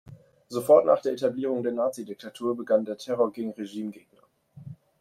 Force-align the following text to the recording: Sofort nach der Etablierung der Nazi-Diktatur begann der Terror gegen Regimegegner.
Sofort 0.49 0.87
nach 0.87 0.99
der 0.99 1.11
Etablierung 1.13 1.61
der 1.61 1.73
Nazi-Diktatur 1.73 2.57
begann 2.57 2.83
der 2.85 2.97
Terror 2.97 3.31
gegen 3.31 3.51
Regimegegner. 3.51 4.23